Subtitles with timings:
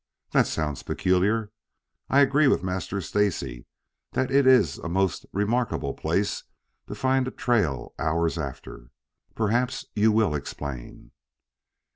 [0.31, 1.51] "That sounds peculiar.
[2.09, 3.67] I agree with Master Stacy
[4.13, 6.41] that it is a most remarkable place
[6.87, 8.89] to find a trail hours after.
[9.35, 11.11] Perhaps you will explain."